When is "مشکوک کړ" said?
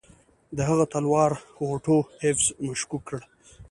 2.65-3.19